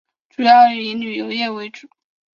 [0.31, 1.87] 主要以旅游业为主。